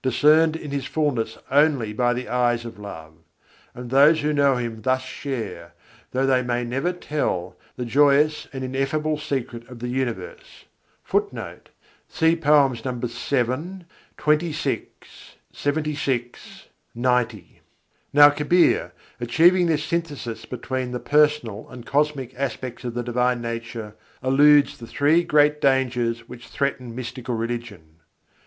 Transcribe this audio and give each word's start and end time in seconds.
discerned 0.00 0.56
in 0.56 0.70
His 0.70 0.86
fullness 0.86 1.36
only 1.50 1.92
by 1.92 2.14
the 2.14 2.26
eyes 2.26 2.64
of 2.64 2.78
love; 2.78 3.12
and 3.74 3.90
those 3.90 4.22
who 4.22 4.32
know 4.32 4.56
Him 4.56 4.80
thus 4.80 5.02
share, 5.02 5.74
though 6.12 6.24
they 6.24 6.40
may 6.40 6.64
never 6.64 6.94
tell, 6.94 7.56
the 7.76 7.84
joyous 7.84 8.48
and 8.54 8.64
ineffable 8.64 9.18
secret 9.18 9.68
of 9.68 9.80
the 9.80 9.88
universe. 9.88 10.64
[Footnote: 11.04 11.68
Nos. 12.22 12.36
VII, 12.36 12.36
XXVI, 12.36 13.84
LXXVI, 14.16 14.80
XC.] 16.94 17.60
Now 18.14 18.30
Kabîr, 18.30 18.92
achieving 19.20 19.66
this 19.66 19.84
synthesis 19.84 20.46
between 20.46 20.92
the 20.92 21.00
personal 21.00 21.68
and 21.68 21.84
cosmic 21.84 22.34
aspects 22.34 22.84
of 22.84 22.94
the 22.94 23.02
Divine 23.02 23.42
Nature, 23.42 23.94
eludes 24.22 24.78
the 24.78 24.86
three 24.86 25.22
great 25.22 25.60
dangers 25.60 26.26
which 26.30 26.46
threaten 26.48 26.94
mystical 26.94 27.34
religion. 27.34 27.96